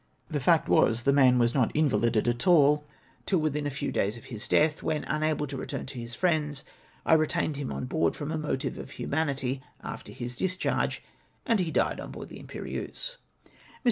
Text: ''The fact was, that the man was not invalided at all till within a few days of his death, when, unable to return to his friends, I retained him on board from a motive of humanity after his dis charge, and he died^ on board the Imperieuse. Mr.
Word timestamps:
''The 0.31 0.39
fact 0.39 0.67
was, 0.67 1.03
that 1.03 1.11
the 1.11 1.15
man 1.15 1.37
was 1.37 1.53
not 1.53 1.71
invalided 1.75 2.27
at 2.27 2.47
all 2.47 2.87
till 3.27 3.37
within 3.37 3.67
a 3.67 3.69
few 3.69 3.91
days 3.91 4.17
of 4.17 4.25
his 4.33 4.47
death, 4.47 4.81
when, 4.81 5.03
unable 5.03 5.45
to 5.45 5.55
return 5.57 5.85
to 5.85 5.99
his 5.99 6.15
friends, 6.15 6.63
I 7.05 7.13
retained 7.13 7.55
him 7.57 7.71
on 7.71 7.85
board 7.85 8.15
from 8.15 8.31
a 8.31 8.37
motive 8.39 8.79
of 8.79 8.89
humanity 8.89 9.61
after 9.83 10.11
his 10.11 10.37
dis 10.37 10.57
charge, 10.57 11.03
and 11.45 11.59
he 11.59 11.71
died^ 11.71 12.01
on 12.01 12.09
board 12.09 12.29
the 12.29 12.39
Imperieuse. 12.39 13.17
Mr. 13.45 13.49